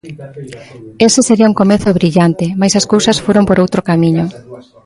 [1.07, 4.25] Ese sería un comezo brillante, mais as cousas foron por outro camiño.